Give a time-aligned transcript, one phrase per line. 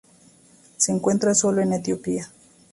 [0.77, 2.31] Se encuentra sólo en Etiopía.